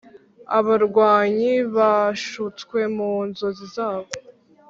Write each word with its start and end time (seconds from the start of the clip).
abarwanyi, 0.57 1.51
bashutswe 1.75 2.79
mu 2.95 3.11
nzozi 3.27 3.65
zabo, 3.75 4.09